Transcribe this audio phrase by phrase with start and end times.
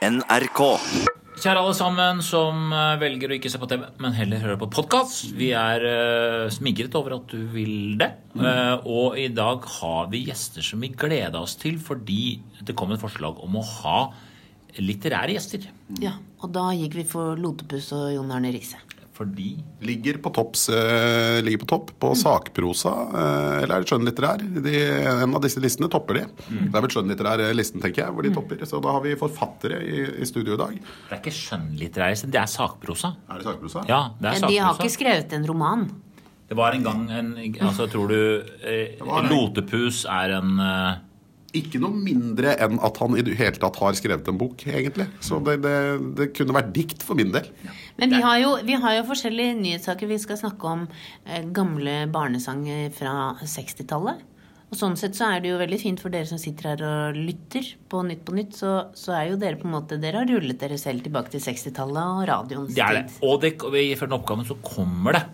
[0.00, 0.60] NRK.
[1.40, 4.68] Kjære alle sammen som eh, velger å ikke se på TV, men heller høre på
[4.72, 5.34] podkast.
[5.36, 8.08] Vi er uh, smigret over at du vil det.
[8.32, 12.94] Eh, og i dag har vi gjester som vi gleder oss til fordi det kom
[12.96, 13.98] et forslag om å ha
[14.80, 15.68] litterære gjester.
[16.00, 18.80] Ja, og da gikk vi for Lotepus og Jon Arne Riise.
[19.20, 19.50] Fordi
[19.84, 24.44] Ligger på, topps, eh, ligger på topp på sakprosa, eh, eller er det skjønnlitterær?
[24.64, 24.72] De,
[25.12, 26.22] en av disse listene topper de.
[26.48, 28.64] Det er vel skjønnlitterær listen, tenker jeg, hvor de topper.
[28.64, 30.78] Så da har vi forfattere i, i studio i dag.
[30.80, 33.12] det er ikke skjønnlitterær, det er sakprosa.
[33.28, 33.84] Er det sakprosa?
[33.90, 35.84] Ja, det er Men de har ikke skrevet en roman.
[36.50, 37.28] Det var en gang en
[37.60, 38.96] Altså, tror du eh.
[39.28, 40.96] Lotepus er en eh,
[41.56, 45.08] Ikke noe mindre enn at han i det hele tatt har skrevet en bok, egentlig.
[45.24, 45.76] Så det, det,
[46.18, 47.48] det kunne vært dikt for min del.
[47.98, 50.10] Men vi har jo, vi har jo forskjellige nyhetssaker.
[50.10, 50.84] Vi skal snakke om
[51.26, 54.26] eh, gamle barnesanger fra 60-tallet.
[54.70, 57.16] Og sånn sett så er det jo veldig fint for dere som sitter her og
[57.18, 60.30] lytter på Nytt på Nytt, så, så er jo dere på en måte Dere har
[60.30, 63.18] rullet dere selv tilbake til 60-tallet og radioens Det er det.
[63.26, 65.24] Og det, i oppgaven så kommer det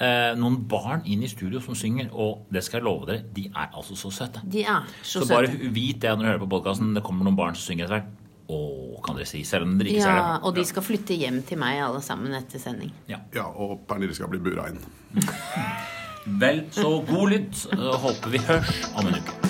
[0.00, 3.46] eh, noen barn inn i studio som synger, og det skal jeg love dere, de
[3.54, 4.42] er altså så søte.
[4.44, 5.72] De er så, Så bare søte.
[5.72, 6.94] vit det når du hører på podkasten.
[6.94, 8.14] Det kommer noen barn som synger etter hvert.
[8.48, 8.58] Å,
[9.02, 9.40] kan dere si.
[9.42, 10.44] Selv om dere ikke Ja, ser det.
[10.46, 12.92] og de skal flytte hjem til meg alle sammen etter sending.
[13.08, 13.18] Ja.
[13.34, 14.78] Ja, Og Pernille skal bli bura inn.
[16.42, 17.66] Vel, så god lytt.
[17.74, 19.45] Håper vi hørs om en uke.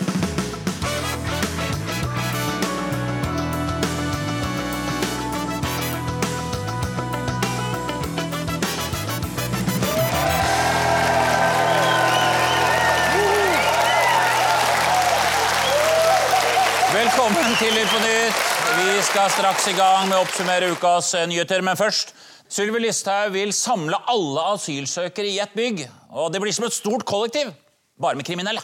[17.66, 18.42] Velkommen på Nytt.
[18.78, 21.64] Vi skal straks i gang med å oppsummere ukas eh, nyheter.
[21.66, 22.12] Men først
[22.46, 25.82] Sylvi Listhaug vil samle alle asylsøkere i ett bygg.
[26.14, 27.50] Og det blir som et stort kollektiv,
[27.98, 28.62] bare med kriminelle.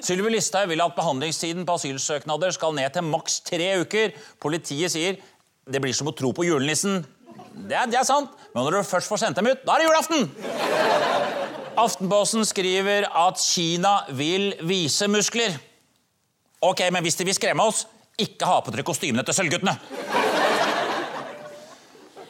[0.00, 4.16] Sylvi Listhaug vil at behandlingstiden på asylsøknader skal ned til maks tre uker.
[4.40, 5.20] Politiet sier
[5.68, 7.02] det blir som å tro på julenissen.
[7.68, 9.84] Det er, det er sant, men når du først får sendt dem ut, da er
[9.84, 10.30] det julaften!
[11.78, 15.67] Aftenposten skriver at Kina vil vise muskler.
[16.58, 17.84] Ok, men hvis de vil skremme oss,
[18.18, 19.76] ikke ha på dere kostymene til Sølvguttene.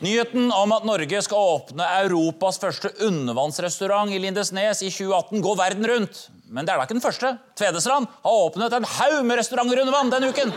[0.04, 5.88] Nyheten om at Norge skal åpne Europas første undervannsrestaurant i Lindesnes i 2018 går verden
[5.90, 6.20] rundt.
[6.52, 7.32] Men det er da ikke den første.
[7.58, 10.52] Tvedestrand har åpnet en haug med restauranter under vann denne uken.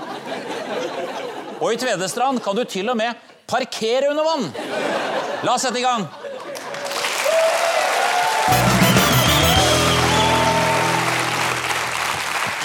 [1.62, 3.18] Og i Tvedestrand kan du til og med
[3.50, 4.46] parkere under vann.
[5.48, 6.06] La oss sette i gang.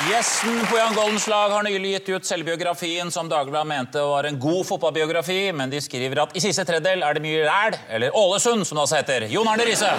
[0.07, 4.37] Gjesten på Jan Goldens lag har nylig gitt ut selvbiografien som Dagbladet mente var en
[4.39, 8.63] god fotballbiografi, men de skriver at i siste tredjedel er det mye ræl, eller Ålesund,
[8.69, 9.27] som det også heter.
[9.33, 9.91] Jon Arne Riise.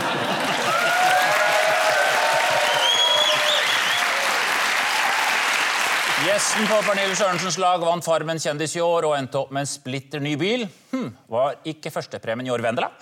[6.23, 9.71] Gjesten på Pernille Sørensens lag vant Farmen kjendis i år og endte opp med en
[9.73, 10.63] splitter ny bil.
[10.93, 12.93] Hm, var ikke førstepremien i år Vendela?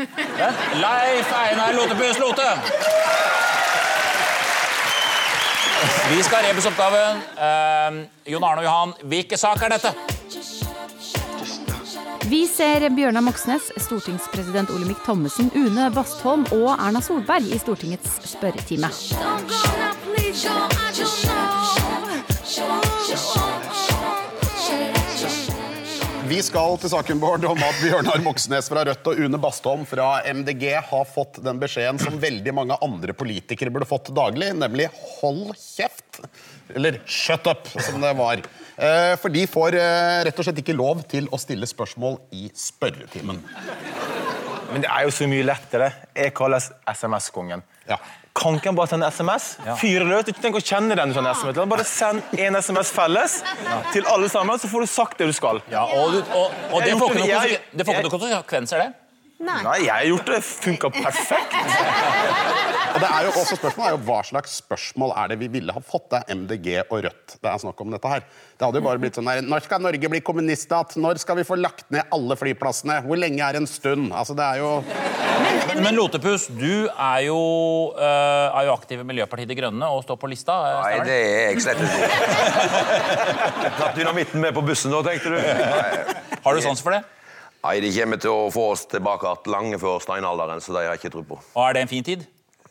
[0.86, 2.48] Leif Einar Lotepus Lote.
[6.10, 7.20] Vi skal ha rebusoppgaven.
[7.36, 9.92] Uh, Jon Arne og Johan, hvilken sak er dette?
[12.28, 18.90] Vi ser Bjørnar Moxnes, stortingspresident Olemic Thommessen, Une Bastholm og Erna Solberg i Stortingets spørretime.
[26.28, 30.18] Vi skal til saken Bård, om at Bjørnar Moxnes fra Rødt og Une Bastholm fra
[30.28, 35.54] MDG har fått den beskjeden som veldig mange andre politikere burde fått daglig, nemlig 'hold
[35.56, 36.20] kjeft'.
[36.74, 38.42] Eller 'shut up', som det var.
[38.76, 42.50] Eh, For de får eh, rett og slett ikke lov til å stille spørsmål i
[42.52, 43.40] spørretimen.
[44.72, 45.90] Men det er jo så mye lettere.
[46.16, 47.62] Jeg kalles SMS-kongen.
[47.88, 47.98] Ja.
[48.38, 49.48] Kan ikke han bare sende SMS?
[49.80, 50.28] Fyre løs.
[50.30, 51.14] Ikke tenk å kjenne den.
[51.16, 51.58] Sånn SMS.
[51.72, 53.40] Bare send en SMS felles
[53.94, 55.62] til alle sammen, så får du sagt det du skal.
[55.72, 59.07] Ja, og, du, og, og det får ikke noen konsekvenser, det.
[59.38, 59.60] Nei.
[59.62, 60.38] Nei, jeg har gjort det.
[60.42, 61.54] Det funka perfekt.
[62.98, 65.74] Og det er jo også spørsmålet er jo Hva slags spørsmål er det vi ville
[65.76, 66.08] ha fått?
[66.10, 68.24] Det er MDG og Rødt det er snakk om dette her.
[68.58, 70.96] Det hadde jo bare blitt sånn her Når skal Norge bli kommuniststat?
[70.98, 72.96] Når skal vi få lagt ned alle flyplassene?
[73.06, 74.08] Hvor lenge er en stund?
[74.10, 74.72] Altså, det er jo
[75.84, 77.38] Men Lotepus, du er jo,
[77.94, 80.56] eh, er jo aktiv i Miljøpartiet De Grønne og står på lista.
[80.72, 82.08] eh, Nei, det er jeg slett ikke.
[83.78, 85.38] Tatt dynamitten med på bussen nå, tenkte du?
[86.42, 87.04] Har du sans for det?
[87.64, 90.88] Nei, De kommer til å få oss tilbake igjen lange før steinalderen, så det har
[90.94, 91.36] jeg ikke tro på.
[91.56, 92.20] Og er det en fin tid?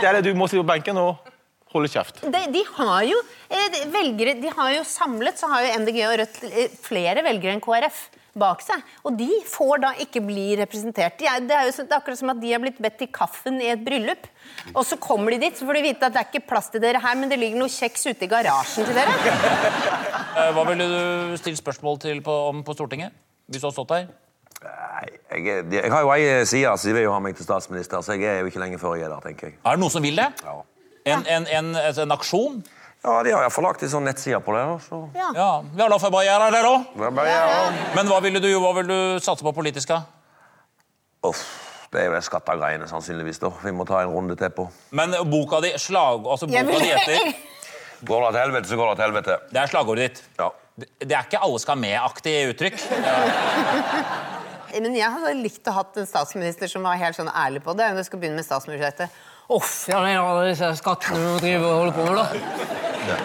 [0.00, 1.28] det er det du må sitte på benken og
[1.72, 2.22] holde kjeft.
[2.24, 3.18] de, de har jo
[3.48, 7.24] eh, de, velgere De har jo samlet så har jo MDG og Rødt eh, flere
[7.24, 8.02] velgere enn KrF
[8.36, 8.80] bak seg.
[9.04, 11.18] Og de får da ikke bli representert.
[11.20, 13.08] De er, det er jo det er akkurat som at de har blitt bedt i
[13.12, 14.24] kaffen i et bryllup.
[14.72, 16.80] Og så kommer de dit, så får de vite at det er ikke plass til
[16.84, 19.16] dere her, men det ligger noe kjeks ute i garasjen til dere.
[20.32, 23.12] Eh, Hva ville du stilt spørsmål til på, om på Stortinget?
[23.52, 24.06] Hvis du hadde stått der?
[25.32, 28.02] Jeg, er- jeg har jo ei side, så de vil jo ha meg til statsminister,
[28.04, 29.56] så jeg er jo ikke lenge før jeg er der, tenker jeg.
[29.64, 30.28] Er det noen som vil det?
[30.44, 30.60] Ja,
[31.04, 32.60] En, en, en, altså en aksjon?
[33.02, 34.62] ja de har iallfall lagt en sånn nettside på det.
[34.84, 35.00] Så.
[35.18, 35.30] Ja.
[35.34, 36.74] Ja, Vi har få bare gjøre det, da.
[36.94, 37.70] Det er bare, ja.
[37.96, 39.88] Men hva ville du, hva vil du satse på politisk?
[39.88, 40.02] da?
[41.26, 41.42] Uff,
[41.90, 43.40] det er jo de skattegreiene, sannsynligvis.
[43.42, 43.50] da.
[43.64, 44.68] Vi må ta en runde til på.
[44.92, 47.34] Men boka di slag, altså boka vil- di heter
[48.06, 49.36] Går det til helvete, så går det til helvete.
[49.52, 50.22] Det er slagordet ditt.
[50.38, 50.48] Ja.
[50.78, 52.78] Det det er ikke alle skal med-aktig uttrykk.
[54.80, 57.90] Men jeg hadde likt å hatt en statsminister som var helt sånn ærlig på det.
[57.96, 59.12] Du skal begynne med statsbudsjettet.
[59.52, 62.26] Uff, ja, er alle disse skattene du driver og holder på med, da.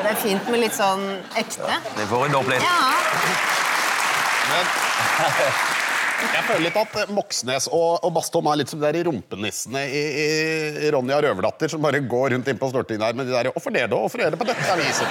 [0.01, 1.05] Det er fint med litt sånn
[1.39, 1.77] ekte.
[1.95, 2.65] Det får en opp litt.
[2.65, 2.79] Ja.
[6.17, 9.05] Men jeg føler litt at eh, Moxnes og, og Bastholm er litt som de der
[9.05, 10.01] rumpenissene i,
[10.81, 13.75] i Ronja Røverdatter, som bare går rundt inn på Stortinget der med de der 'Hvorfor
[13.75, 14.01] det, da?
[14.01, 15.05] Hvorfor er det på dette aviset?'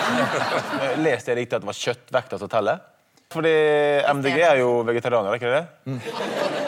[0.83, 2.83] Eh, Leste jeg riktig at det var kjøttvekta som teller?
[3.33, 3.53] Fordi
[4.15, 5.65] MDG er jo vegetarianer, er ikke det?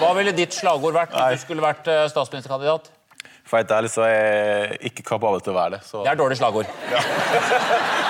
[0.00, 2.90] Hva ville ditt slagord vært hvis du skulle vært eh, statsministerkandidat?
[3.48, 5.80] For helt ærlig så er jeg ikke kapabel til å være det.
[5.88, 6.02] Så.
[6.04, 6.68] Det er dårlig slagord.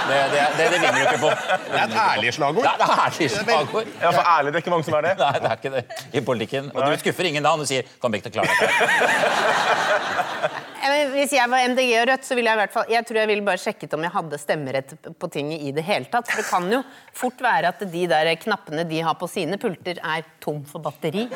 [0.09, 1.29] Det, det, det, det vinner du ikke på.
[1.69, 2.65] Det er et ærlig slagord.
[2.65, 3.91] Det er et ærlig slagord.
[4.01, 5.11] Ja, for ærlig, det er ikke mange som er det.
[5.21, 5.83] Nei, det er ikke det
[6.17, 6.71] i politikken.
[6.73, 10.49] Og du skuffer ingen da når du sier «Kom ikke til å klare dette'.
[11.13, 13.31] Hvis jeg var MDG og Rødt, så ville jeg i hvert fall Jeg tror jeg
[13.31, 16.29] ville bare sjekket om jeg hadde stemmerett på tinget i det hele tatt.
[16.31, 16.81] For det kan jo
[17.17, 21.27] fort være at de der knappene de har på sine pulter, er tom for batteri.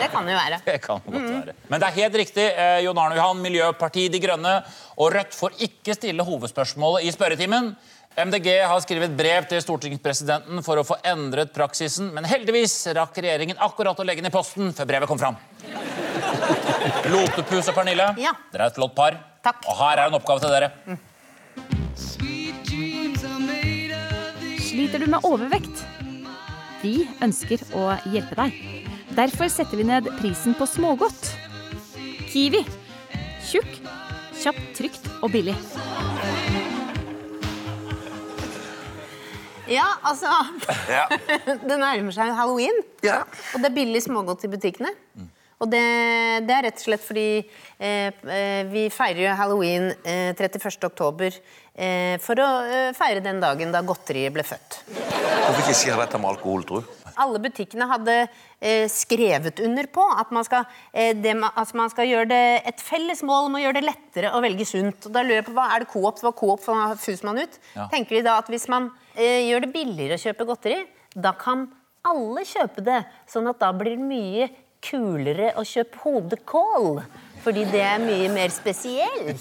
[0.00, 0.60] Det kan jo være.
[0.64, 1.56] Det kan godt være.
[1.68, 2.48] Men det er helt riktig.
[2.50, 4.58] Eh, Jon Arne Johan, Miljøpartiet De Grønne
[4.96, 7.74] og Rødt får ikke stille hovedspørsmålet i spørretimen.
[8.18, 13.60] MDG har skrevet brev til stortingspresidenten for å få endret praksisen, men heldigvis rakk regjeringen
[13.62, 15.38] akkurat å legge den i posten før brevet kom fram.
[17.10, 18.32] Lotepus og Pernille, Ja.
[18.52, 19.16] dere er et flott par.
[19.42, 19.64] Takk.
[19.68, 20.70] Og her er en oppgave til dere.
[24.60, 25.82] Sliter du med overvekt?
[26.82, 28.52] Vi ønsker å hjelpe deg.
[29.16, 31.32] Derfor setter vi ned prisen på smågodt.
[32.30, 32.62] Kiwi.
[33.50, 33.80] Tjukk,
[34.38, 35.56] kjapt, trygt og billig.
[39.70, 40.26] Ja, altså
[40.90, 41.04] Ja.
[41.68, 43.20] Det nærmer seg halloween, Ja.
[43.54, 44.90] og det er billig smågodt i butikkene.
[45.60, 45.80] Og det,
[46.48, 50.78] det er rett og slett fordi eh, eh, vi feirer jo halloween eh, 31.
[50.88, 54.78] oktober eh, for å eh, feire den dagen da godteriet ble født.
[54.88, 56.80] Hvorfor ikke skjer dette med alkohol, tro?
[57.20, 60.64] Alle butikkene hadde eh, skrevet under på at man skal,
[60.96, 62.40] eh, det, altså man skal gjøre det
[62.72, 65.10] et felles mål om å gjøre det lettere å velge sunt.
[65.10, 66.24] Og da lurer jeg på, hva Er det Coop?
[66.24, 67.60] Hva Coop fuser man ut.
[67.74, 67.90] Ja.
[67.92, 70.80] Tenker de da at hvis man eh, gjør det billigere å kjøpe godteri,
[71.12, 71.68] da kan
[72.08, 73.02] alle kjøpe det.
[73.28, 74.48] Sånn at da blir det mye
[74.84, 77.02] kulere å kjøpe hodekål.
[77.40, 79.40] Fordi det er mye mer spesielt.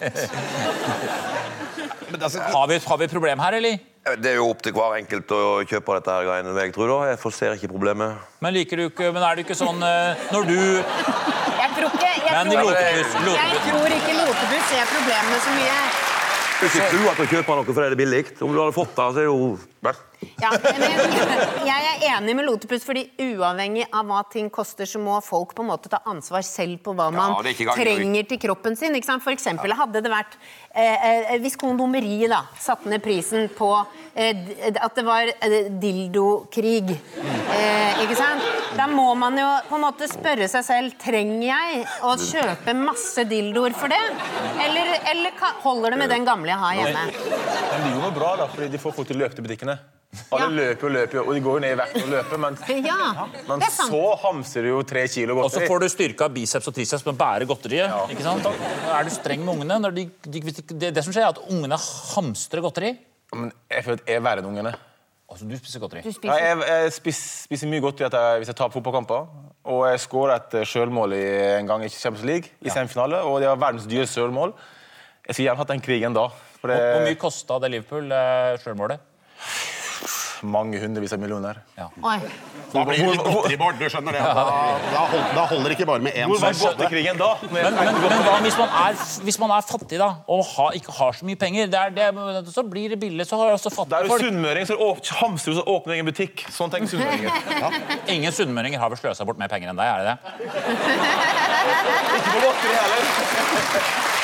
[2.10, 3.79] Men altså, Har vi, har vi et problem her, eller?
[4.24, 7.00] Det er jo opp til hver enkelt å kjøpe dette her greiene, jeg tror da.
[7.12, 8.24] Jeg forser ikke problemet.
[8.41, 12.13] Men liker du ikke Men er det ikke sånn eh, når du Jeg tror ikke,
[12.24, 16.09] jeg tror, jeg tror ikke lotebuss ser problemene så mye.
[16.60, 18.24] Du skal ikke tro at du kjøper noe fordi det er billig.
[18.44, 19.58] Om du hadde fått det, så er det jo
[20.44, 20.82] Ja, men
[21.63, 25.63] jeg er enig med Lotepus, fordi uavhengig av hva ting koster, så må folk på
[25.63, 28.92] en måte ta ansvar selv på hva man er gang- trenger til kroppen sin.
[29.00, 29.24] Ikke sant?
[29.24, 30.36] For eksempel hadde det vært
[30.75, 33.72] eh, eh, Hvis kondomeriet da satte ned prisen på
[34.20, 34.44] eh,
[34.75, 36.98] at det var eh, dildokrig,
[37.56, 38.44] eh, ikke sant?
[38.77, 43.23] Da må man jo på en måte spørre seg selv Trenger jeg å kjøpe masse
[43.29, 43.99] dildoer for det?
[44.65, 45.31] Eller, eller
[45.63, 47.05] holder det med den gamle jeg har hjemme?
[47.09, 49.77] Men det noe bra, da, fordi de får folk til å løpe til butikkene.
[50.33, 50.49] Alle Ja.
[50.49, 53.61] løper og løper, og de går jo ned i vekt og løper, men, Ja, men
[53.61, 55.45] så hamser du jo tre kilo godteri.
[55.45, 57.93] Og så får du styrka biceps og triceps med å bære godteriet.
[58.09, 58.45] ikke sant?
[58.89, 59.93] Er du streng med ungene?
[59.93, 60.41] De, de-
[60.73, 61.77] det, det som skjer, er at ungene
[62.15, 62.97] hamstrer godteri.
[63.35, 64.73] Men jeg føler at jeg er verre enn ungene.
[65.29, 66.01] Altså, du spiser godteri.
[66.01, 69.27] Du Ja, jeg jeg spiser, spiser mye godteri at jeg, hvis jeg på fotballkamper.
[69.69, 71.24] Og jeg skåra et eh, sjølmål i,
[71.59, 74.55] en gang i Champions League, i semifinale, og det var verdens dyreste sjølmål.
[75.27, 76.25] Jeg skulle gjerne hatt den krigen da.
[76.59, 79.05] For det Hvor mye kosta det Liverpool eh, sjølmålet?
[80.43, 81.60] Mange hundrevis av millioner.
[81.79, 82.17] Oi.
[82.74, 84.22] Da blir det litt godteribord, du skjønner det.
[84.22, 84.43] Da,
[84.93, 87.29] da, hold, da holder det ikke bare med én Hvor var godtekrigen da?
[87.50, 90.96] Men, men, men hva hvis man er, hvis man er fattig da, og ha, ikke
[91.00, 91.72] har så mye penger?
[91.74, 93.25] Det er, det, så blir det billig.
[93.29, 96.46] Så har også er fattige folk sunnmøring, som åp- hamstrer du så åpner egen butikk.
[96.53, 97.31] Sånn tenker sunnmøringer.
[98.15, 99.88] Ingen sunnmøringer har vel sløsa bort mer penger enn deg?
[99.89, 100.17] er det det?
[102.19, 104.18] Ikke på godteri heller.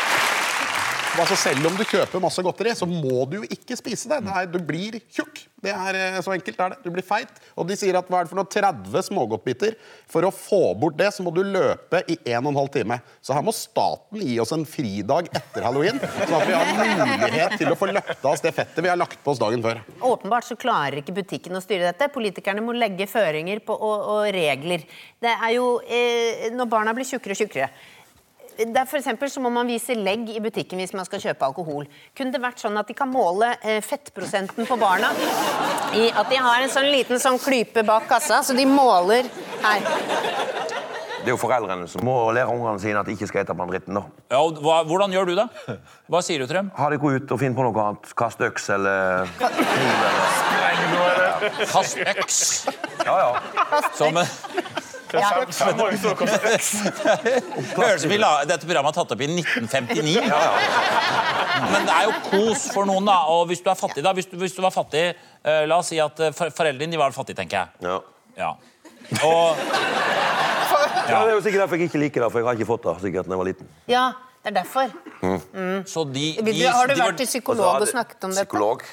[1.15, 4.19] Altså, selv om du kjøper masse godteri, så må du jo ikke spise det.
[4.25, 5.45] Nei, du blir tjukk.
[5.65, 6.79] Det er eh, Så enkelt er det.
[6.83, 7.31] Du blir feit.
[7.55, 9.77] Og de sier at hva er det for noe 30 smågodtbiter?
[10.11, 12.99] For å få bort det, så må du løpe i 1 12 time.
[13.23, 17.57] Så her må staten gi oss en fridag etter halloween, sånn at vi har mulighet
[17.61, 19.81] til å få løpt av oss det fettet vi har lagt på oss dagen før.
[20.11, 22.11] Åpenbart så klarer ikke butikken å styre dette.
[22.13, 24.85] Politikerne må legge føringer på, og, og regler.
[25.23, 27.71] Det er jo eh, når barna blir tjukkere og tjukkere.
[28.55, 31.47] Det er for eksempel så må man vise legg i butikken hvis man skal kjøpe
[31.47, 31.87] alkohol.
[32.15, 35.11] Kunne det vært sånn at de kan måle eh, fettprosenten på barna?
[35.95, 39.27] I at de har en sånn liten sånn klype bak kassa, så de måler
[39.63, 39.89] her.
[41.25, 43.65] Det er jo foreldrene som må lære ungene sine at de ikke skal ete på
[43.71, 43.97] dritten.
[43.97, 44.03] da.
[44.29, 45.47] Ja, og hva, hvordan gjør du det?
[46.13, 46.69] Hva sier du til dem?
[46.77, 48.11] Ha det gå ut og finn på noe annet.
[48.15, 50.45] Kast øks eller kniv eller
[51.73, 52.43] Kast øks.
[53.07, 53.31] Ja, ja.
[53.97, 54.21] Som
[55.19, 55.29] Ja.
[57.79, 58.11] Høres ut som
[58.49, 60.15] dette programmet er tatt opp i 1959.
[61.71, 63.17] Men det er jo kos for noen, da.
[63.31, 64.11] Og hvis du er fattig, da.
[64.17, 67.15] Hvis du, hvis du var fattig uh, La oss si at for, foreldrene dine var
[67.15, 67.67] fattige, tenker jeg.
[67.89, 67.97] ja.
[68.35, 68.51] Ja.
[69.23, 69.55] Og
[71.09, 72.83] Ja, Det er jo sikkert derfor jeg ikke liker det, for jeg har ikke fått
[72.87, 73.67] det sikkert da jeg var liten.
[73.87, 74.05] ja,
[74.45, 74.89] det er derfor.
[75.89, 78.45] så de, de Har du vært til psykolog og snakket om dette?
[78.45, 78.83] Psykolog.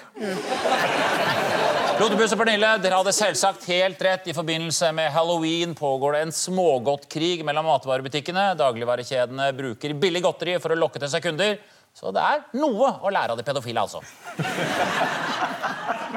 [2.03, 4.25] Lotepus og Pernille, dere hadde selvsagt helt rett.
[4.27, 8.57] I forbindelse med halloween pågår det en smågodtkrig mellom matvarebutikkene.
[8.59, 11.61] Dagligvarekjedene bruker billig godteri for å lokke til seg kunder.
[11.95, 14.03] Så det er noe å lære av de pedofile, altså.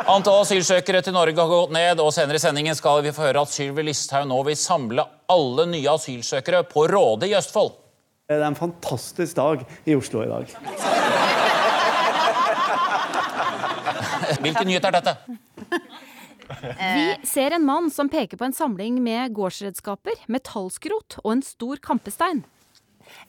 [0.09, 3.45] Antall asylsøkere til Norge har gått ned, og senere i sendingen skal vi få høre
[3.45, 7.75] at Sylvi Listhaug nå vil samle alle nye asylsøkere på Råde i Østfold.
[8.25, 10.49] Det er en fantastisk dag i Oslo i dag.
[14.41, 15.19] Hvilken nyhet er dette?
[16.47, 21.81] Vi ser en mann som peker på en samling med gårdsredskaper, metallskrot og en stor
[21.83, 22.43] kampestein.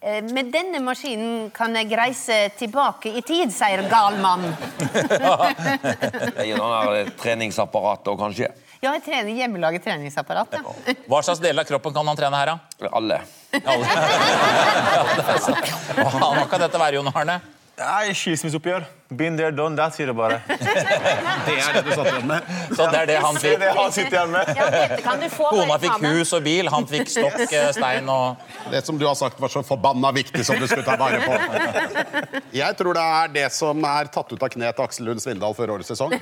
[0.00, 4.44] Eh, Med denne maskinen kan jeg reise tilbake i tid, sier gal mann.
[4.80, 8.50] Det er noen her treningsapparat og kanskje
[8.82, 10.58] Ja, jeg trener hjemmelaget treningsapparat.
[10.58, 10.94] Ja.
[11.08, 12.90] Hva slags deler av kroppen kan han trene her, da?
[12.92, 13.20] alle.
[13.56, 13.86] Alle.
[14.96, 15.70] Ja, det er sant.
[15.96, 17.38] Hva kan dette være, Jon Arne?
[17.76, 18.84] Nei, skilsmisseoppgjør.
[19.12, 20.38] Been there, done that, sier det bare.
[21.46, 22.46] Det er det du satt igjen med.
[22.72, 23.58] Så det er det han fikk.
[23.60, 24.48] det han sitter igjen med.
[24.56, 28.08] Ja, dette kan du få Kona fikk hus og bil, han fikk stokk, eh, stein
[28.10, 28.40] og
[28.72, 32.40] Det som du har sagt var så forbanna viktig som du skulle ta vare på.
[32.56, 35.54] Jeg tror det er det som er tatt ut av kneet til Aksel Lund Svindal
[35.58, 36.16] før årets sesong.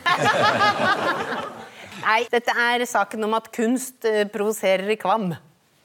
[2.04, 5.30] Nei, dette er saken om at kunst eh, provoserer i Kvam.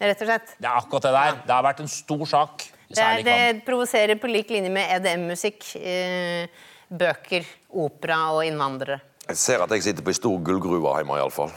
[0.02, 0.58] Rett og slett.
[0.58, 1.40] Det er akkurat det der.
[1.46, 2.68] Det har vært en stor sak.
[2.90, 6.50] Det, er, det provoserer på lik linje med EDM-musikk, eh,
[6.90, 7.46] bøker,
[7.78, 8.98] opera og innvandrere.
[9.30, 11.52] Jeg ser at jeg sitter på ei stor gullgruve hjemme, iallfall.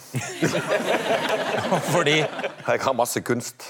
[1.95, 3.65] Fordi Jeg har masse kunst.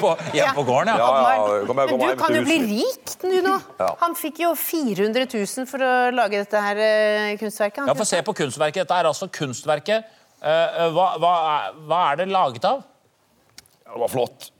[0.00, 0.96] på, Hjemme på gården, ja.
[0.98, 3.54] Ja, ja, kom her, Men du kan jo bli rik, du nå.
[3.78, 3.92] Ja.
[4.02, 7.86] Han fikk jo 400 000 for å lage dette her eh, kunstverket.
[7.86, 8.82] Ja, Få se på kunstverket.
[8.82, 10.10] Dette er altså kunstverket.
[10.42, 12.82] Eh, hva, hva, er, hva er det laget av?
[13.86, 14.50] Det var flott.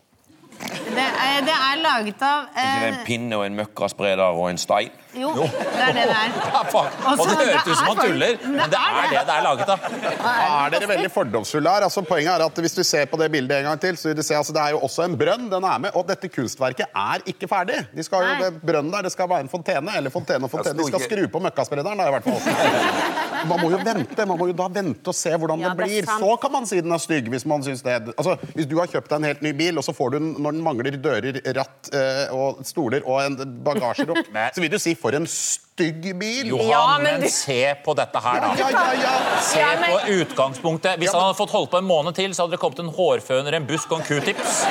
[0.64, 4.60] Det er, det er laget av Ikke eh, en pinne og en møkkaspreder og en
[4.60, 4.92] stein?
[5.18, 6.34] Jo, det er det det er.
[6.54, 6.62] Ja,
[7.04, 9.70] Altså, det høres ut som han er tuller, men det er det det er laget
[9.74, 9.84] av.
[9.84, 11.86] er dere veldig fordomsfulle her.
[11.86, 14.16] Altså, poenget er at Hvis du ser på det bildet en gang til, så vil
[14.18, 15.48] du se altså, det er jo også en brønn.
[15.52, 17.82] den er med, Og dette kunstverket er ikke ferdig.
[17.94, 19.94] De skal jo, brønnen der, det skal være en fontene.
[19.96, 20.78] Eller fontene og fontene.
[20.80, 21.98] De skal skru på møkkasprederen.
[21.98, 23.12] da, i hvert fall.
[23.50, 26.06] Man må jo vente man må jo da vente og se hvordan Ja, det blir.
[26.06, 27.28] Det Så kan man si den er stygg.
[27.28, 29.84] Hvis man synes det Altså, hvis du har kjøpt deg en helt ny bil, og
[29.84, 34.22] så får du den når den mangler dører, ratt eh, og stoler og en bagasjerom,
[34.32, 36.46] så vil du si 'for en stygg bil'.
[36.48, 38.54] Johan, Ja, men men du- se på dette her, da.
[38.56, 39.40] Ja, ja, ja.
[39.40, 40.96] Se Ja, men- på utgangspunktet.
[40.98, 43.52] Hvis han hadde fått holdt på en måned til, så hadde det kommet en hårføner,
[43.54, 44.64] en busk og en q-tips.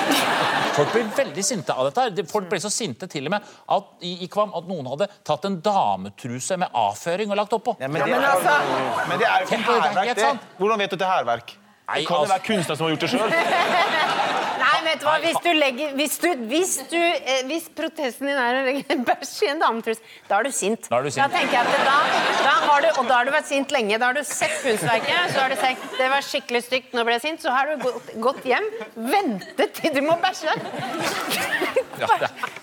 [0.73, 2.01] Folk blir veldig sinte av dette.
[2.01, 2.25] her.
[2.25, 5.45] Folk ble så sinte til og med at, i, i Kvam at noen hadde tatt
[5.45, 7.77] en dametruse med avføring og lagt oppå.
[7.79, 10.39] Ja, men, det men altså- men det er jo ikke det, det er hærverk, det.
[10.57, 11.53] Hvordan vet du at det er hærverk?
[11.89, 13.29] Nei, Det kan jo altså, være kunstner som har gjort det sjøl.
[14.63, 18.39] Nei, vet du hva, hvis du legger Hvis, du, hvis, du, eh, hvis protesten din
[18.39, 20.87] er å legge bæsj i en dametruse, da er du sint.
[20.89, 21.23] Da er du sint.
[21.23, 21.97] Da tenker jeg at da,
[22.45, 23.99] da har du, Og da har du vært sint lenge.
[23.99, 27.17] Da har du sett kunstverket, så har du tenkt det var skikkelig stygt, nå ble
[27.17, 27.43] jeg sint.
[27.43, 30.55] Så har du gått, gått hjem, ventet til du må bæsje.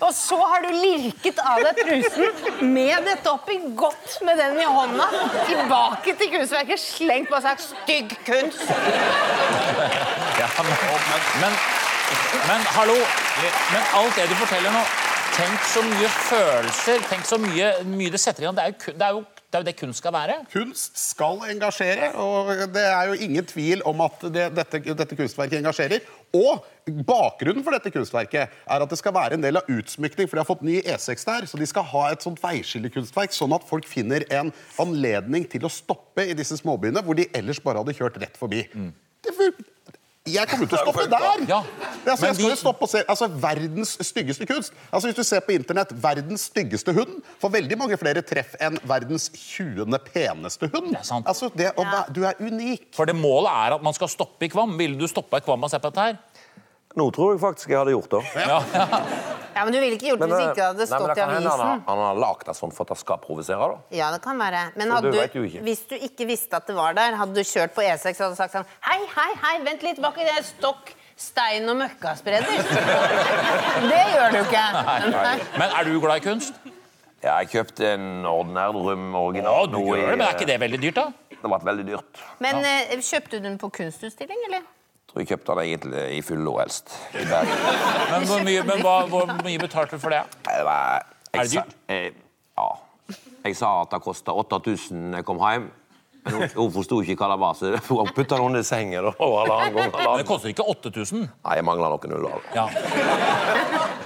[0.01, 4.67] Og så har du lirket av deg trusen med dette oppi, godt med den i
[4.67, 5.07] hånda,
[5.47, 8.67] tilbake til kunstverket, slengt på seg 'stygg kunst'.
[10.41, 10.75] ja, men,
[11.41, 11.57] men,
[12.47, 12.97] men hallo,
[13.71, 14.83] men alt det du forteller nå
[15.31, 18.57] Tenk så mye følelser, tenk så mye, mye det setter i gang.
[18.57, 20.33] Det er jo det er jo det, er jo det kunst skal være.
[20.51, 25.61] Kunst skal engasjere, og det er jo ingen tvil om at det, dette, dette kunstverket
[25.61, 26.03] engasjerer.
[26.35, 26.67] Og
[27.07, 30.43] bakgrunnen for dette kunstverket er at det skal være en del av utsmykning, for de
[30.43, 33.87] har fått ny E6 der, så de skal ha et sånt veiskillekunstverk, sånn at folk
[33.89, 34.51] finner en
[34.83, 38.65] anledning til å stoppe i disse småbyene, hvor de ellers bare hadde kjørt rett forbi.
[39.23, 39.67] Det fun-
[40.29, 41.45] jeg kommer til å stoppe der!
[41.49, 41.61] Ja,
[42.01, 44.73] Altså, jeg skal jo stoppe og se, altså Verdens styggeste kunst.
[44.91, 48.77] Altså Hvis du ser på internett 'verdens styggeste hund', får veldig mange flere treff enn
[48.85, 49.97] 'verdens 20.
[50.13, 50.91] peneste hund'.
[50.91, 51.27] Det er sant.
[51.27, 52.03] Altså, det, og, ja.
[52.13, 52.89] Du er unik.
[52.93, 54.77] For det målet er at man skal stoppe i Kvam.
[54.77, 56.17] Ville du stoppa i Kvam og sett på dette her?
[56.97, 58.23] Nå tror jeg faktisk jeg hadde gjort det.
[58.35, 58.59] Ja,
[59.61, 59.65] ja.
[59.67, 61.21] Men du ville ikke gjort det hvis eh, ikke det hadde nei, stått det i
[61.21, 63.67] kan hende han har, han har lagd det sånn for at det skal provosere.
[63.73, 63.97] da.
[63.99, 64.63] Ja, det kan være.
[64.81, 67.75] Men hadde du du, hvis du ikke visste at det var der, hadde du kjørt
[67.77, 70.91] på E6 og hadde sagt sånn Hei, hei, hei, vent litt bak i det stokk,
[71.21, 72.69] stein og møkkaspreder.
[73.91, 74.67] det gjør du ikke.
[75.13, 75.37] Nei.
[75.61, 76.57] Men er du glad i kunst?
[77.21, 79.67] Ja, jeg kjøpte en ordinær drøm original.
[79.69, 79.69] original.
[79.69, 81.37] du gjør det, men er ikke det veldig dyrt, da?
[81.41, 82.21] Det ble veldig dyrt.
[82.41, 83.01] Men ja.
[83.05, 84.65] kjøpte du den på kunstutstilling, eller?
[85.11, 86.93] Tror jeg kjøpte den egentlig i Fullo helst.
[87.11, 87.65] I Bergen.
[88.13, 90.21] Men hvor mye, men hva, hvor mye betalte du for det?
[90.45, 91.03] Det var,
[91.33, 91.75] jeg Er det dyrt?
[91.91, 92.13] Jeg,
[92.61, 92.69] ja.
[93.43, 95.67] Jeg sa at det kosta 8000 da jeg kom hjem.
[96.23, 99.03] Men hun, hun forsto ikke hva det var, så hun putta den under senga.
[99.17, 99.75] og gang.
[99.75, 101.27] Men det koster ikke 8000?
[101.27, 102.43] Nei, jeg mangla noen nuller.
[102.55, 102.67] Ja.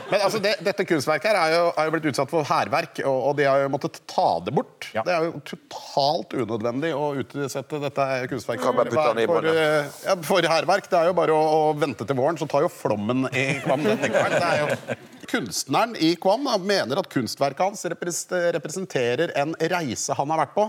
[0.10, 3.18] Men altså, det, Dette kunstverket her er jo, er jo blitt utsatt for hærverk, og,
[3.30, 4.90] og de har jo måttet ta det bort.
[4.96, 5.04] Ja.
[5.08, 10.90] Det er jo totalt unødvendig å utsette dette kunstverket for, eh, ja, for hærverk.
[10.92, 13.86] Det er jo bare å, å vente til våren, så tar jo flommen i Kvam
[13.86, 14.06] den.
[14.06, 20.32] Det er jo Kunstneren i Kvam da, mener at kunstverket hans representerer en reise han
[20.32, 20.68] har vært på.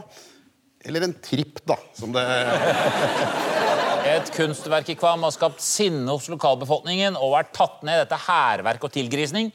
[0.87, 2.25] Eller en tripp, da, som det
[4.17, 8.87] Et kunstverk i Kvam har skapt sinne hos lokalbefolkningen og er tatt ned etter hærverk
[8.87, 9.51] og tilgrisning.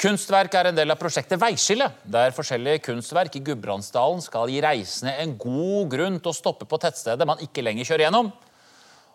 [0.00, 5.14] Kunstverk er en del av prosjektet Veiskille, der forskjellige kunstverk i Gudbrandsdalen skal gi reisende
[5.22, 8.32] en god grunn til å stoppe på tettstedet man ikke lenger kjører gjennom.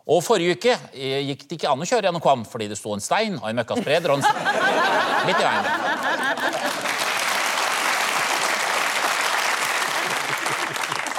[0.05, 2.95] Og Forrige uke eh, gikk det ikke an å kjøre gjennom Kvam fordi det sto
[2.95, 4.29] en stein og en møkkaspreder og en
[5.25, 5.94] midt i veien.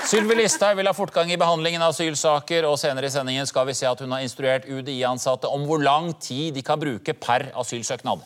[0.07, 3.75] Sylvi Listhaug vil ha fortgang i behandlingen av asylsaker, og senere i sendingen skal vi
[3.75, 8.23] se at hun har instruert UDI-ansatte om hvor lang tid de kan bruke per asylsøknad.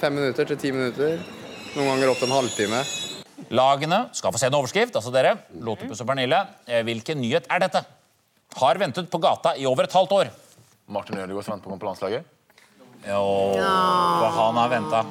[0.00, 1.18] Fem minutter til ti minutter.
[1.74, 2.80] Noen ganger opp til en halvtime.
[3.52, 6.38] Lagene skal få se en overskrift, altså dere, Lotepus og Pernille.
[6.64, 7.82] Eh, Hvilken nyhet er dette?
[8.56, 10.32] Har ventet på gata i over et halvt år.
[10.90, 12.24] Martin Ødegaard som venter på meg på landslaget.
[13.04, 13.20] Jo,
[13.60, 15.04] hva han har venta.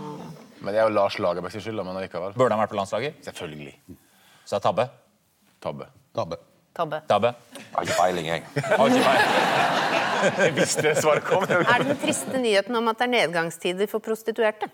[0.59, 2.33] Men det er jo Lars Lagerbäcks skyld, men allikevel.
[2.37, 3.21] Burde han vært på landslaget?
[3.29, 3.77] Selvfølgelig.
[4.43, 4.89] Så det er tabbe.
[5.63, 5.87] Tabbe.
[6.15, 6.39] Tabbe.
[6.73, 7.01] Tabbe.
[7.09, 7.33] Tabbe.
[7.73, 8.43] Har ikke peiling, jeg.
[8.65, 9.89] Har ikke peiling.
[10.39, 11.43] Jeg visste det svaret kom.
[11.47, 14.69] Er det den triste nyheten om at det er nedgangstider for prostituerte?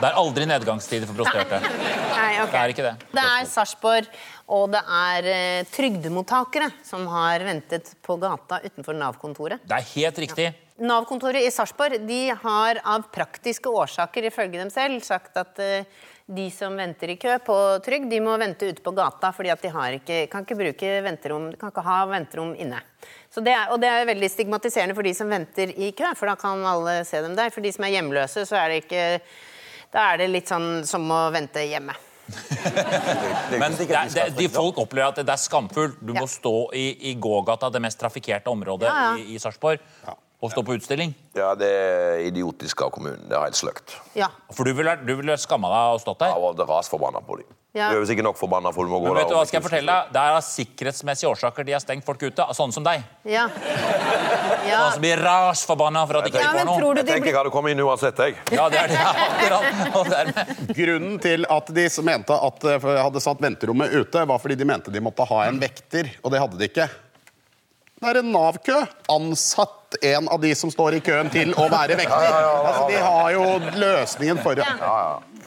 [0.00, 1.60] Det er aldri nedgangstider for prostituerte.
[1.60, 2.54] Nei, ok.
[2.54, 2.94] Det er ikke det.
[3.12, 4.08] Det er Sarpsborg,
[4.56, 9.62] og det er eh, trygdemottakere som har ventet på gata utenfor Nav-kontoret.
[9.68, 10.48] Det er helt riktig.
[10.80, 12.00] Nav-kontoret i Sarpsborg
[12.42, 15.84] har av praktiske årsaker ifølge dem selv sagt at eh,
[16.30, 19.62] de som venter i kø på trygd, de må vente ute på gata, fordi at
[19.64, 22.78] de har ikke, kan ikke bruke venterom, kan ikke ha venterom inne.
[23.34, 26.30] Så det er, og det er veldig stigmatiserende for de som venter i kø, for
[26.30, 27.50] da kan alle se dem der.
[27.54, 29.04] For de som er hjemløse, så er det ikke
[29.90, 31.96] Da er det litt sånn som å vente hjemme.
[33.58, 35.96] Men det, det, de folk opplever at det er skamfullt.
[35.98, 36.20] Du Ja.
[36.22, 39.16] må stå i, i gågata, det mest trafikkerte området Ja, ja.
[39.18, 39.82] i, i Sarpsborg,
[40.40, 41.14] og stå på utstilling.
[41.36, 43.26] Ja, det er idiotisk av kommunen.
[43.28, 43.96] Det er helt sløkt.
[44.16, 44.30] Ja.
[44.56, 46.60] For du ville, du ville skamma deg og stått Jeg der.
[46.64, 47.56] var rasforbanna på dem.
[47.70, 47.92] Ja.
[47.94, 49.62] Du er sikkert nok forbanna for du må gå Men vet du hva skal jeg
[49.68, 50.08] fortelle deg?
[50.10, 52.46] Det er av sikkerhetsmessige årsaker de har stengt folk ute.
[52.56, 53.04] Sånne som deg.
[53.30, 53.44] Ja.
[54.66, 54.80] ja.
[54.80, 56.96] Sånne som blir rasforbanna for at de ikke ja får noe.
[56.98, 58.40] Jeg tenker ikke jeg hadde kommet inn uansett, jeg.
[58.58, 59.04] Ja, det er det.
[60.00, 60.50] Akkurat.
[60.80, 64.66] Grunnen til at de som mente at eh, hadde satt venterommet ute, var fordi de
[64.72, 66.88] mente de måtte ha en vekter, og det hadde de ikke.
[68.00, 68.78] Det er en Nav-kø.
[69.12, 72.38] Ansatt en av de som står i køen til å være vekter.
[72.70, 73.44] Altså, de har jo
[73.82, 74.64] løsningen for det.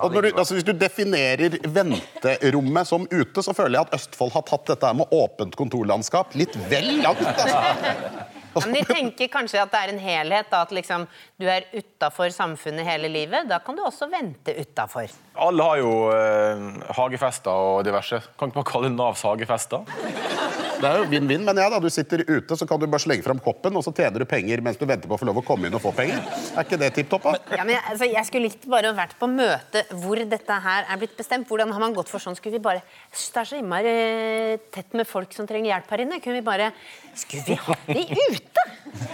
[0.02, 4.34] Og når du, altså, hvis du definerer venterommet som ute, så føler jeg at Østfold
[4.36, 7.24] har tatt dette med åpent kontorlandskap litt vel langt.
[7.26, 8.68] Altså.
[8.68, 11.08] Men de tenker kanskje at det er en helhet, da, at liksom,
[11.42, 13.48] du er utafor samfunnet hele livet.
[13.50, 15.10] Da kan du også vente utafor.
[15.42, 16.68] Alle har jo eh,
[17.00, 18.22] hagefester og diverse.
[18.38, 19.90] Kan ikke man kalle det Navs hagefester?
[20.84, 23.24] Det er jo vinn-vinn, men ja, da du sitter ute, så kan du bare slenge
[23.24, 25.44] fram koppen, og så tjener du penger mens du venter på å få lov å
[25.48, 26.20] komme inn og få penger.
[26.52, 27.30] Er ikke det tipp topp?
[27.30, 27.56] da?
[27.56, 31.00] Ja, men jeg, altså, jeg skulle likt bare vært på møte hvor dette her er
[31.00, 31.48] blitt bestemt.
[31.48, 32.36] Hvordan har man gått for sånn?
[32.36, 36.04] Skulle vi bare Det er så innmari eh, tett med folk som trenger hjelp her
[36.04, 36.20] inne.
[36.20, 36.72] Kunne vi bare
[37.16, 38.68] Skulle vi hatt de ute?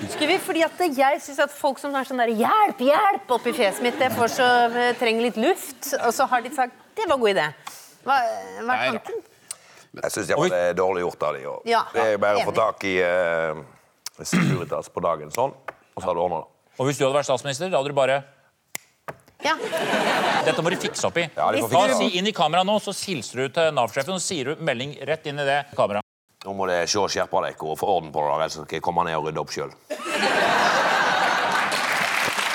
[0.10, 3.30] Skulle vi, fordi at jeg syns at folk som er sånn der Hjelp, hjelp!
[3.38, 5.94] oppi fjeset mitt, jeg får så eh, trenger litt luft.
[6.02, 7.52] Og så har de sagt Det var god idé.
[8.08, 8.24] Hva,
[8.66, 9.28] hva er tanken?
[9.98, 11.46] Jeg syns det er dårlig gjort av de.
[11.50, 13.62] og Ja, Det er bare å få tak i uh,
[14.22, 16.68] Securitas på dagen sånn, og så har du ordna det.
[16.80, 18.20] Og hvis du hadde vært statsminister, da hadde du bare
[19.44, 19.56] Ja.
[20.46, 21.26] Dette må de fikse opp i.
[21.36, 21.98] Ja, de fikse det.
[22.00, 25.26] si inn i kameraet nå, så hilser du til Nav-sjefen og sier du melding rett
[25.32, 26.06] inn i det kameraet.
[26.46, 28.84] Nå må det se og skjerpe dere og få orden på det, ellers skal jeg
[28.86, 29.74] komme ned og rydde opp sjøl.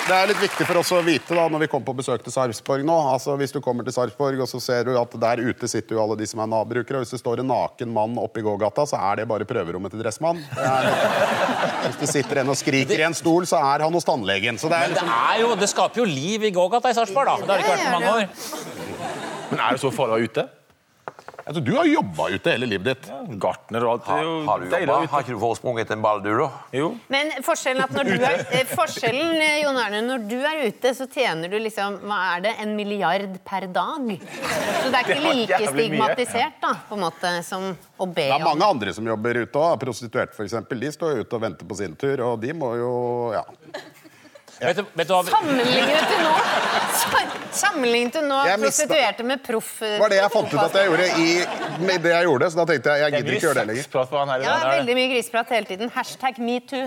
[0.04, 2.32] Det er litt viktig for oss å vite da, når vi kommer på besøk til
[2.34, 2.96] Sarpsborg nå.
[3.14, 6.02] Altså, hvis du kommer til Sarpsborg og så ser du at der ute sitter jo
[6.02, 7.00] alle de som er Nav-brukere.
[7.00, 9.94] og Hvis det står en naken mann oppe i gågata, så er det bare prøverommet
[9.94, 10.42] til Dressmann.
[10.52, 14.60] Det hvis det sitter en og skriker i en stol, så er han hos tannlegen.
[14.60, 16.98] Så det er Men det, liksom, er jo, det skaper jo liv i gågata i
[17.00, 17.38] Sarpsborg, da.
[17.40, 19.48] Det har det ikke vært på mange år.
[19.54, 20.46] Men er det så farlig å være ute?
[21.46, 23.08] Altså, du har jobba ute hele livet ditt.
[23.40, 24.08] Gartner og alt.
[24.08, 24.98] Ha, Har, du jobba?
[25.12, 26.48] Har ikke du foresprunget en ball, du, da?
[26.76, 26.90] Jo.
[27.12, 30.94] Men forskjellen, at når du er, eh, forskjellen eh, Jon Arne, når du er ute,
[30.98, 34.12] så tjener du liksom hva er det, en milliard per dag.
[34.14, 38.36] Så det er ikke Det like stigmatisert da, på en måte, som å be om
[38.36, 39.74] Det er mange andre som jobber ute òg.
[39.84, 40.56] Prostituerte, f.eks.
[40.84, 42.94] De står ute og venter på sin tur, og de må jo
[43.34, 43.42] Ja.
[44.60, 46.32] Vet, du, vet du hva Sammenlignet du nå
[46.94, 47.22] Sa-
[47.64, 49.72] Sammenlignet du nå Jeg prostituerte med proff...
[49.82, 51.26] Det var det jeg fant ut at jeg gjorde i,
[51.86, 53.82] med det jeg gjorde, så da tenkte jeg jeg er gidder ikke gjøre det lenger.
[53.86, 54.72] sexprat på han her i Ja, dag.
[54.78, 55.92] veldig mye griseprat hele tiden.
[55.94, 56.86] Hashtag metoo.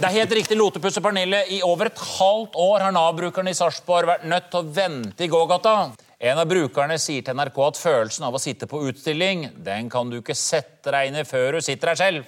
[0.00, 1.42] Det er helt riktig, lotepusse, Pernille.
[1.52, 5.28] I over et halvt år har Nav-brukerne i Sarpsborg vært nødt til å vente i
[5.32, 5.74] gågata.
[6.20, 10.10] En av brukerne sier til NRK at følelsen av å sitte på utstilling, den kan
[10.12, 12.26] du ikke sette deg inn i før du sitter her selv.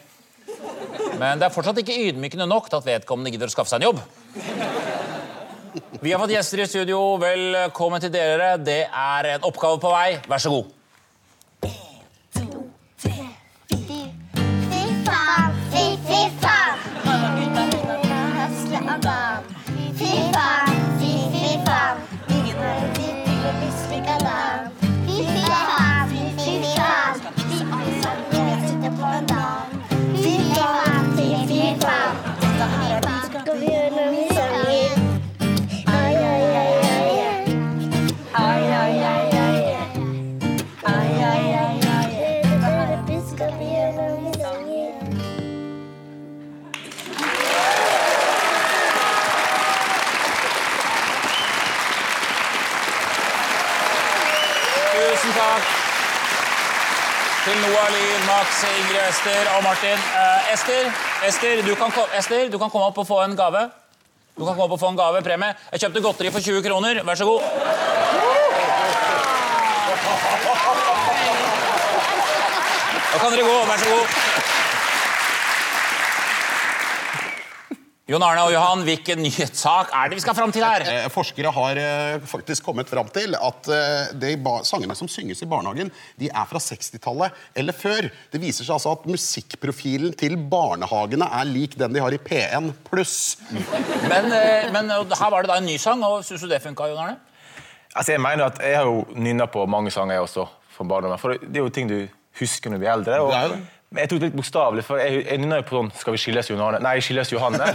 [1.20, 3.90] Men det er fortsatt ikke ydmykende nok til at vedkommende gidder å skaffe seg en
[3.90, 4.00] jobb.
[6.00, 7.02] Vi har fått gjester i studio.
[7.20, 8.54] Velkommen til dere.
[8.64, 10.14] Det er en oppgave på vei.
[10.24, 10.72] Vær så god.
[59.22, 59.98] Ester og Martin.
[60.18, 60.88] Eh, Ester,
[61.28, 63.60] Ester, du kan, Ester, du kan komme opp og få en gave.
[64.34, 65.54] Du kan komme opp og få en gave, premie.
[65.70, 67.02] Jeg kjøpte godteri for 20 kroner.
[67.06, 67.40] Vær så god.
[73.12, 73.56] Da kan dere gå.
[73.70, 74.21] Vær så god.
[78.12, 80.82] Jon Arne og Johan, hvilken nyhetssak er det vi skal fram til her?
[80.84, 85.40] Eh, Forskere har eh, faktisk kommet fram til at eh, de ba sangene som synges
[85.40, 85.88] i barnehagen,
[86.20, 88.10] de er fra 60-tallet eller før.
[88.34, 92.68] Det viser seg altså at musikkprofilen til barnehagene er lik den de har i P1
[92.90, 93.16] pluss.
[93.48, 96.92] Men, eh, men her var det da en ny sang, og syns du det funka,
[96.92, 97.20] Jon Arne?
[97.94, 101.20] Altså, jeg mener at jeg har jo nynna på mange sanger jeg også fra barndommen.
[101.22, 102.02] For det er jo ting du
[102.42, 103.22] husker når du blir eldre.
[103.24, 103.71] Og, Det er jo det.
[103.92, 106.20] Men jeg tok det litt bokstavelig, for jeg, jeg nynna jo på sånn Skal vi
[106.22, 106.78] skilles, Johanne?
[106.80, 107.60] Nei, skilles, Johanne.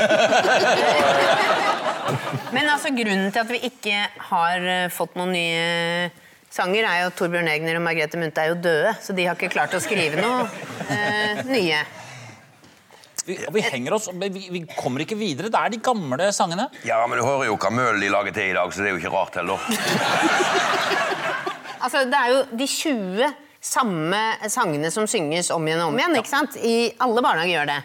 [2.56, 4.00] Men altså, grunnen til at vi ikke
[4.32, 6.10] har eh, fått noen nye
[6.50, 9.38] sanger, er jo at Torbjørn Egner og Margrethe Munthe er jo døde, så de har
[9.38, 10.48] ikke klart å skrive noe
[10.90, 11.84] eh, nye.
[13.28, 15.52] Vi, vi henger oss, vi, vi kommer ikke videre.
[15.52, 16.70] Det er de gamle sangene.
[16.88, 18.96] Ja, men du hører jo hva møl de lager til i dag, så det er
[18.96, 19.60] jo ikke rart heller.
[21.78, 23.36] Altså, det er jo de 20
[23.68, 26.58] samme sangene som synges om igjen og om igjen, ikke sant?
[26.58, 27.80] I alle barnehager gjør det.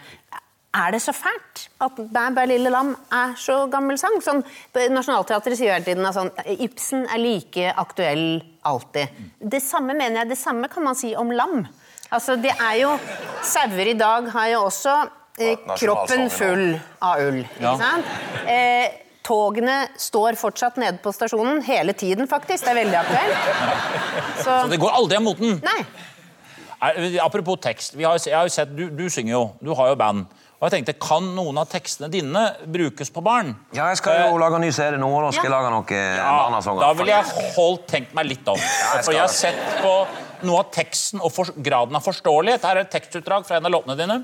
[0.72, 4.14] er det så fælt at Bæ, bæ, lille lam er så gammel sang?
[4.24, 4.40] Sånn,
[4.72, 6.30] Nationaltheatret sier hele tiden at sånn,
[6.64, 9.12] Ibsen er like aktuell alltid.
[9.38, 11.66] Det samme mener jeg, det samme kan man si om lam.
[12.12, 12.96] Altså, det er jo
[13.42, 14.96] Sauer i dag har jo også
[15.40, 16.66] eh, kroppen full
[17.04, 17.40] av ull.
[17.44, 18.10] Ikke sant?
[18.48, 22.64] Eh, togene står fortsatt nede på stasjonen hele tiden, faktisk.
[22.66, 23.50] Det er veldig aktuelt.
[24.44, 25.58] Så, Så det går aldri av moten.
[25.64, 25.80] Nei.
[26.82, 27.94] Nei, Apropos tekst.
[27.94, 30.26] Vi har, jeg har jo sett, du, du synger jo, du har jo band.
[30.62, 33.54] Og jeg tenkte, Kan noen av tekstene dine brukes på barn?
[33.74, 35.94] Ja, jeg skal jo lage en ny serie nå, og da skal jeg lage noen
[35.96, 36.84] eh, Ja, barnesanger.
[36.84, 38.62] da ville jeg holdt tenkt meg litt om.
[38.94, 39.96] jeg For jeg har sett på
[40.46, 42.62] noe av teksten og for, graden av forståelighet.
[42.66, 44.22] Her er et tekstutdrag fra en av låtene dine.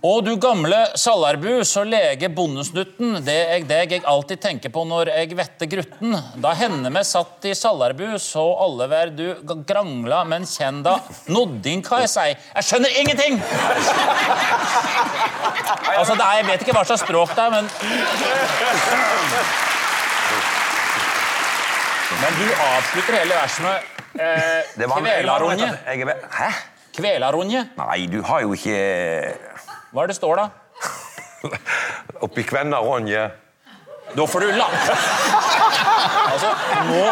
[0.00, 5.10] Å, du gamle salarbu, så lege bondesnutten, det er deg jeg alltid tenker på når
[5.12, 6.14] jeg vetter grutten.
[6.40, 9.26] Da henne me satt i salarbu, så alle vær du
[9.68, 10.94] grangla, men kjenn da
[11.28, 12.40] nodding, hva jeg sier.
[12.56, 13.36] Jeg skjønner ingenting!
[15.90, 17.68] Altså, det er, Jeg vet ikke hva slags språk det er, men
[22.20, 23.76] Men du avslutter hele verset med
[24.20, 24.72] eh,
[26.08, 26.50] ve- Hæ?
[26.96, 27.60] Kvelaronje.
[27.78, 28.74] Nei, du har jo ikke
[29.90, 30.48] Hva er det står, da?
[32.24, 33.30] Oppi Kvenna, Ronje.
[34.10, 34.88] Da får du langt
[36.30, 36.48] Altså,
[36.88, 37.02] nå,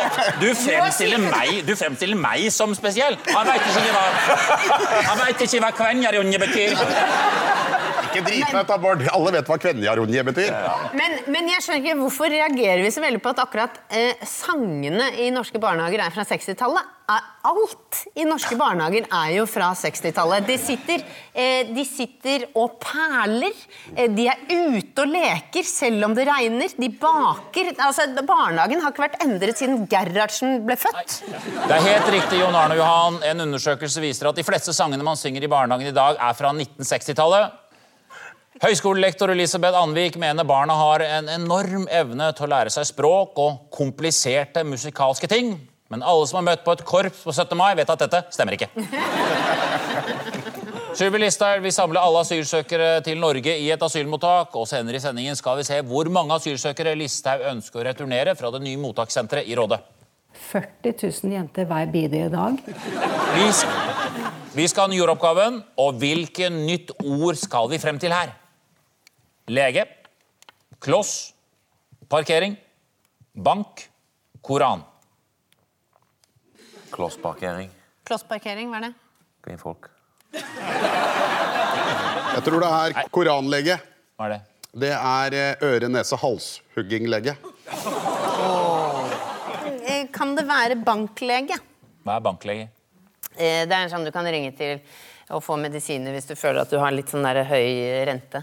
[0.41, 3.15] du fremstiller meg Du fremstiller meg som spesiell.
[3.31, 4.03] Han veit ikke hva
[5.07, 6.83] Han vet ikke hva kvenjaronje betyr.
[8.19, 9.07] Ikke drit meg ut av Bård.
[9.15, 10.53] Alle vet hva kvenjaronje betyr.
[10.99, 15.11] Men, men jeg skjønner ikke hvorfor reagerer vi så veldig på at akkurat eh, sangene
[15.25, 16.95] i norske barnehager er fra 60-tallet.
[17.09, 20.45] Er- Alt i norske barnehager er jo fra 60-tallet.
[20.45, 21.01] De, sitter,
[21.33, 23.55] eh, de sitter og perler.
[23.95, 26.75] Eh, de er ute og leker selv om det regner.
[26.77, 27.71] De baker.
[27.81, 31.23] Altså, barnehagen har ikke vært endret siden Gerhardsen ble født.
[31.31, 33.17] Det er helt riktig, Jon Arne Johan.
[33.31, 36.53] En undersøkelse viser at de fleste sangene man synger i barnehagen i dag, er fra
[36.53, 37.57] 1960-tallet.
[38.59, 43.69] Høyskolelektor Elisabeth Anvik mener barna har en enorm evne til å lære seg språk og
[43.71, 45.53] kompliserte musikalske ting.
[45.93, 47.55] Men alle som har møtt på et korps på 17.
[47.55, 48.67] mai, vet at dette stemmer ikke.
[50.99, 54.57] Sylvi Listhaug vil samle alle asylsøkere til Norge i et asylmottak.
[54.59, 58.51] og Senere i sendingen skal vi se hvor mange asylsøkere Listhaug ønsker å returnere fra
[58.57, 59.79] det nye mottakssenteret i Råde.
[60.51, 62.59] 40 000 jenter hver bidige dag.
[62.67, 63.47] Vi,
[64.59, 68.35] vi skal ha nyoppgaven, og hvilket nytt ord skal vi frem til her?
[69.49, 69.85] Lege,
[70.79, 71.33] kloss,
[72.09, 72.57] parkering,
[73.33, 73.89] bank,
[74.45, 74.83] koran.
[76.93, 77.71] Klossparkering.
[78.09, 78.93] Klossparkering, hva er det?
[79.45, 79.89] Kvinnfolk.
[82.29, 83.77] Jeg tror det er koranlege.
[84.19, 84.41] Hva er det?
[84.79, 87.33] Det er eh, øre-nese-halshugginglege.
[89.89, 91.57] Eh, Kan det være banklege?
[92.05, 92.69] Hva er banklege?
[93.37, 94.81] Eh, Det er en sånn du kan ringe til
[95.33, 98.41] og få medisiner hvis du føler at du har litt sånn der høy rente.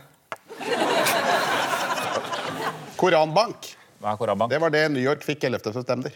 [3.05, 3.67] Koranbank.
[4.01, 4.49] Hva er koranbank?
[4.49, 5.73] Det var det New York fikk 11.
[5.75, 6.11] september.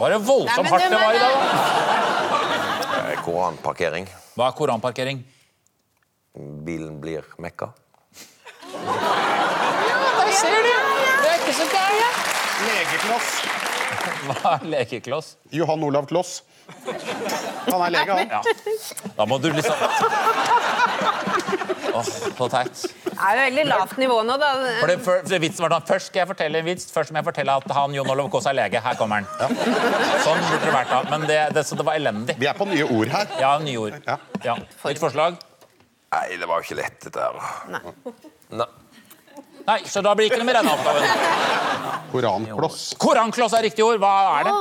[0.00, 1.34] Var det voldsomt Nei, men hardt du, det var i dag?
[1.44, 3.10] da?
[3.12, 4.06] Eh, Koranparkering.
[4.38, 5.20] Hva er koranparkering?
[6.64, 7.68] Bilen blir mekka.
[8.70, 10.72] Der ser du!
[11.20, 12.16] Det er ikke så gærent.
[12.70, 13.30] Legekloss.
[14.30, 15.28] Hva er lekekloss?
[15.52, 16.38] Johan Olav Kloss.
[17.66, 18.28] Han er lege, han.
[18.30, 18.40] Ja.
[19.18, 19.76] Da må du liksom
[21.90, 22.82] Åh, så teit.
[23.04, 24.50] Det er jo veldig lavt nivå nå, da.
[24.80, 27.20] For det, for, for vitsen var sånn, Først skal jeg fortelle en vits, først må
[27.20, 28.80] jeg fortelle at han Jon Olav Kaas er lege.
[28.84, 29.54] Her kommer han.
[30.24, 31.00] Sånn burde det vært da.
[31.10, 32.36] Men det, det, så det var elendig.
[32.40, 33.32] Vi er på nye ord her.
[33.42, 33.98] Ja, nye ord.
[34.06, 34.56] Ja.
[34.86, 35.40] Nytt forslag?
[36.10, 37.34] Nei, det var jo ikke lett, dette her.
[38.54, 38.68] Nei.
[39.66, 42.06] Nei, så da blir det ikke noe mer denne oppgaven.
[42.10, 42.86] Korankloss.
[42.98, 44.00] Korankloss er riktig ord.
[44.02, 44.54] Hva er det?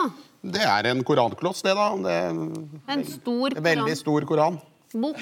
[0.56, 1.88] Det er en korankloss, det, da.
[2.04, 2.18] Det
[2.94, 3.64] En stor koran.
[3.66, 4.60] veldig stor koran.
[4.92, 5.18] Koranbok.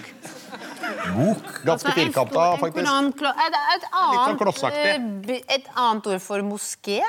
[1.65, 2.77] Ganske Altså, en firkanta, faktisk.
[2.77, 2.87] en
[3.29, 7.01] Er det et Litt sånn annet, b- et annet ord for moské?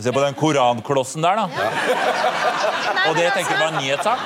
[0.00, 1.44] Se på den koranklossen der, da.
[3.08, 4.18] Og det tenker jeg var en nyhetssak?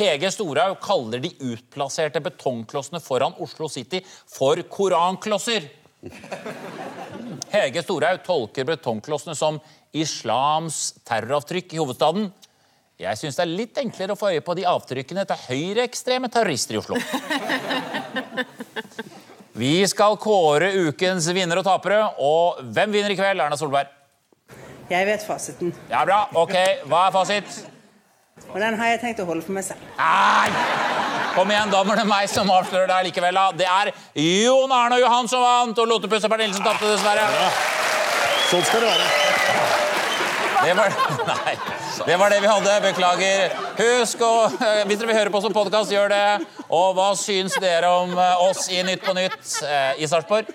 [0.00, 5.68] Hege Storhaug kaller de utplasserte betongklossene foran Oslo City for koranklosser.
[7.52, 9.58] Hege Storhaug tolker betongklossene som
[9.92, 12.30] islams terroravtrykk i hovedstaden.
[13.00, 16.76] Jeg syns det er litt enklere å få øye på de avtrykkene til høyreekstreme terrorister
[16.76, 16.98] i Oslo.
[19.60, 23.40] Vi skal kåre ukens vinnere og tapere, og hvem vinner i kveld?
[23.40, 23.88] Erna Solberg.
[24.90, 26.24] Jeg vet fasiten, Ja, bra.
[26.36, 26.54] Ok,
[26.90, 27.60] hva er fasit?
[28.50, 29.80] og den har jeg tenkt å holde for meg selv.
[29.98, 30.50] Nei!
[31.36, 33.34] Kom igjen, da blir det meg som avslører deg likevel.
[33.36, 33.52] da.
[33.54, 37.24] Det er Jon Arne og Johan som vant, og Lotepus og Pernille som tapte, dessverre.
[37.36, 37.50] Ja.
[38.50, 39.06] Sånn skal det være.
[40.64, 40.92] Det var,
[41.26, 41.54] nei,
[42.06, 42.72] det var det vi hadde.
[42.84, 43.54] Beklager.
[43.78, 46.24] Husk å eh, Hvis dere vil høre på som podkast, gjør det.
[46.68, 50.50] Og hva syns dere om eh, oss i Nytt på Nytt eh, i Sarpsborg?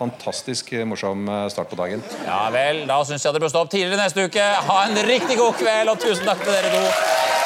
[0.00, 2.00] Fantastisk morsom start på dagen.
[2.24, 4.46] Ja vel, da syns jeg dere bør stå opp tidligere neste uke.
[4.70, 7.39] Ha en riktig god kveld, og tusen takk til dere to